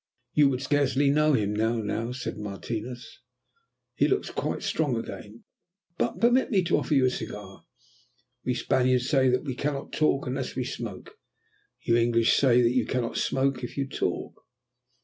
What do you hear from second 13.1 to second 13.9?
smoke if you